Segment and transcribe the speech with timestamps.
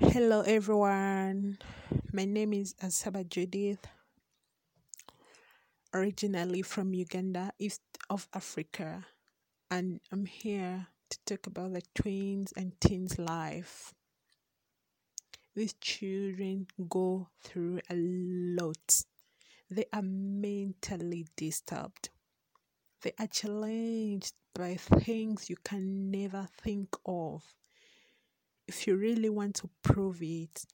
[0.00, 1.56] Hello, everyone.
[2.12, 3.86] My name is Asaba Judith,
[5.94, 9.06] originally from Uganda, East of Africa,
[9.70, 13.94] and I'm here to talk about the tweens and teens' life.
[15.54, 19.04] These children go through a lot.
[19.70, 22.08] They are mentally disturbed.
[23.02, 27.44] They are challenged by things you can never think of.
[28.66, 30.64] If you really want to prove it,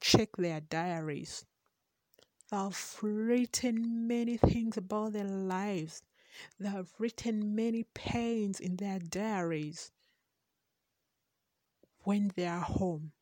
[0.00, 1.44] check their diaries.
[2.50, 6.02] They have written many things about their lives.
[6.58, 9.92] They have written many pains in their diaries.
[12.02, 13.12] When they are home,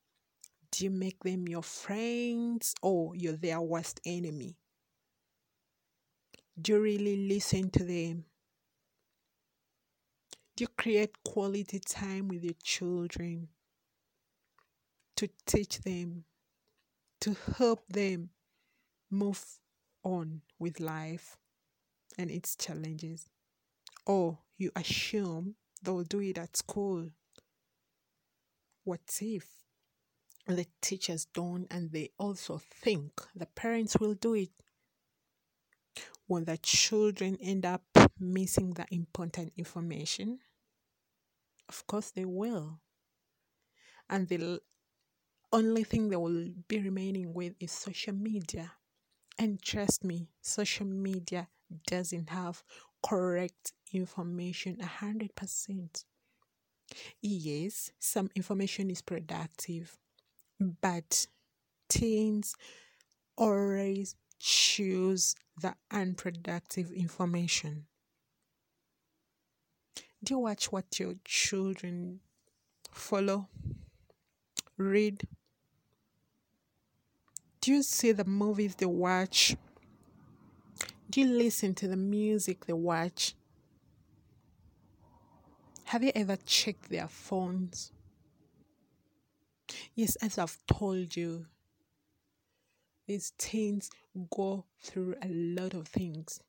[0.71, 4.57] do you make them your friends or you're their worst enemy?
[6.61, 8.25] Do you really listen to them?
[10.57, 13.49] Do you create quality time with your children
[15.19, 16.25] to teach them,
[17.21, 18.31] to help them
[19.11, 19.45] move
[20.05, 21.37] on with life
[22.19, 23.29] and its challenges?
[24.07, 27.11] Or you assume they'll do it at school?
[28.85, 29.47] What if
[30.47, 34.51] the teachers don't and they also think the parents will do it?
[36.29, 37.83] When the children end up
[38.21, 40.39] missing the important information?
[41.69, 42.81] Of course they will.
[44.11, 44.59] And the l-
[45.53, 48.73] only thing they will be remaining with is social media.
[49.39, 51.49] And trust me, social media
[51.87, 52.63] doesn't have
[53.03, 56.05] correct information a hundred percent.
[57.21, 59.97] Yes, some information is productive,
[60.61, 61.27] but
[61.89, 62.55] teens
[63.37, 67.87] always choose the unproductive information.
[70.23, 72.21] Do you watch what your children
[72.93, 73.49] follow,
[74.79, 75.23] read?
[77.61, 79.57] Do you see the movies they watch?
[81.11, 83.35] Do you listen to the music they watch?
[85.85, 87.93] Have you ever checked their phones?
[89.95, 91.47] Yes, as I've told you,
[93.07, 93.91] these teens
[94.31, 96.41] go through a lot of things.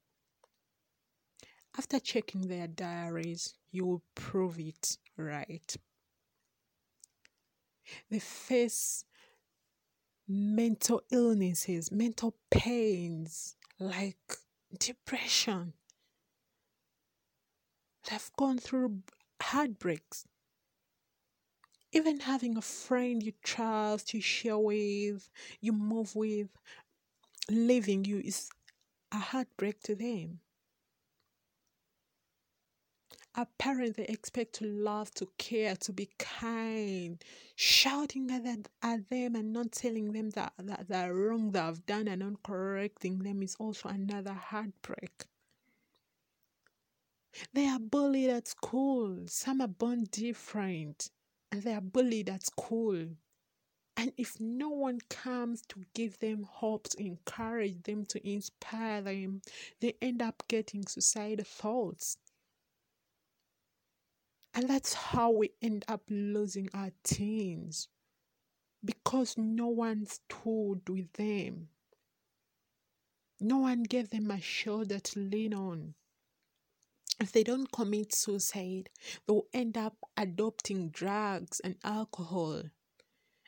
[1.77, 5.75] After checking their diaries, you will prove it right.
[8.09, 9.05] They face
[10.27, 14.37] mental illnesses, mental pains like
[14.77, 15.73] depression.
[18.09, 18.99] They've gone through
[19.41, 20.25] heartbreaks.
[21.91, 25.29] Even having a friend you trust, you share with,
[25.59, 26.49] you move with,
[27.49, 28.49] leaving you is
[29.11, 30.39] a heartbreak to them.
[33.35, 37.23] A parent they expect to love, to care, to be kind,
[37.55, 42.07] shouting at, at them and not telling them that, that they're wrong, they have done,
[42.07, 45.25] and not correcting them is also another heartbreak.
[47.53, 49.27] They are bullied at school.
[49.27, 51.11] Some are born different
[51.51, 53.05] and they are bullied at school.
[53.95, 59.41] And if no one comes to give them hope, to encourage them, to inspire them,
[59.79, 62.17] they end up getting suicidal thoughts.
[64.59, 67.87] And that's how we end up losing our teens
[68.83, 71.69] because no one stood with them.
[73.39, 75.93] No one gave them a shoulder to lean on.
[77.21, 78.89] If they don't commit suicide,
[79.25, 82.63] they'll end up adopting drugs and alcohol.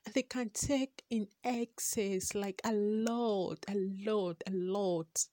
[0.05, 5.25] And they can take in excess like a lot, a lot, a lot.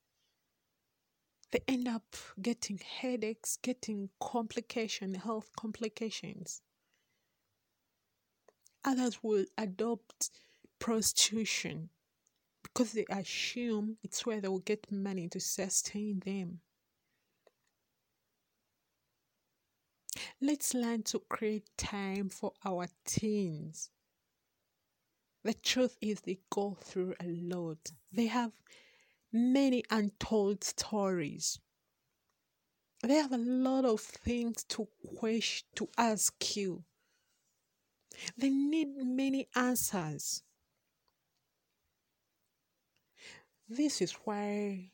[1.51, 6.61] They end up getting headaches, getting complications, health complications.
[8.85, 10.31] Others will adopt
[10.79, 11.89] prostitution
[12.63, 16.61] because they assume it's where they will get money to sustain them.
[20.41, 23.91] Let's learn to create time for our teens.
[25.45, 27.91] The truth is, they go through a lot.
[28.13, 28.53] They have
[29.33, 31.59] many untold stories.
[33.03, 34.89] They have a lot of things to
[35.19, 36.83] question, to ask you.
[38.37, 40.43] They need many answers.
[43.69, 44.91] This is why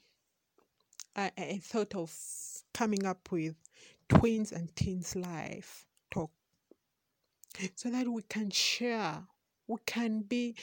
[1.16, 2.12] I, I thought of
[2.74, 3.54] coming up with
[4.08, 6.30] tweens and teens life talk
[7.76, 9.22] so that we can share,
[9.66, 10.56] we can be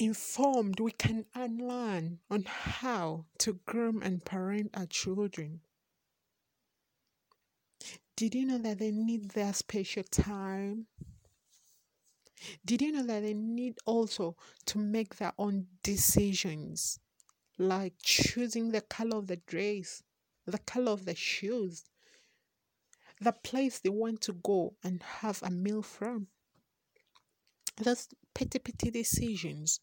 [0.00, 5.60] informed, we can unlearn on how to groom and parent our children.
[8.16, 10.86] Did you know that they need their special time?
[12.64, 14.36] Did you know that they need also
[14.66, 16.98] to make their own decisions,
[17.58, 20.02] like choosing the color of the dress,
[20.46, 21.84] the color of the shoes,
[23.20, 26.28] the place they want to go and have a meal from?
[27.82, 29.80] Those petty, petty decisions.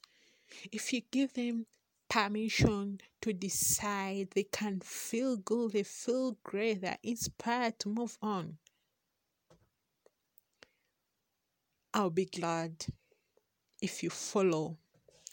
[0.71, 1.65] If you give them
[2.09, 8.57] permission to decide, they can feel good, they feel great, they're inspired to move on.
[11.93, 12.85] I'll be glad
[13.81, 14.77] if you follow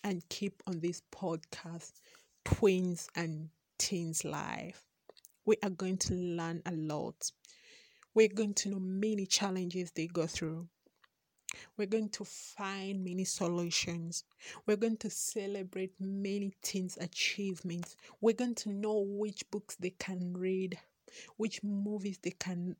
[0.03, 1.93] and keep on this podcast,
[2.47, 4.87] Tweens and Teens Life.
[5.45, 7.31] We are going to learn a lot.
[8.15, 10.69] We're going to know many challenges they go through.
[11.77, 14.25] We're going to find many solutions.
[14.67, 17.97] We're going to celebrate many teens' achievements.
[18.21, 20.79] We're going to know which books they can read,
[21.37, 22.77] which movies they can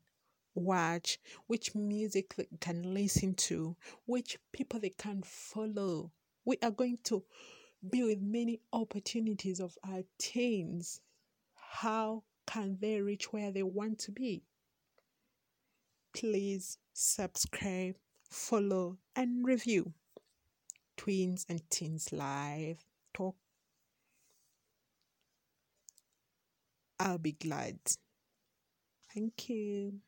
[0.55, 3.75] watch, which music they can listen to,
[4.05, 6.11] which people they can follow.
[6.45, 7.23] We are going to
[7.89, 11.01] be with many opportunities of our teens.
[11.55, 14.43] How can they reach where they want to be?
[16.13, 17.95] Please subscribe,
[18.35, 19.93] follow, and review
[20.97, 22.83] Tweens and Teens Live
[23.13, 23.37] Talk.
[26.99, 27.79] I'll be glad.
[29.13, 30.01] Thank you.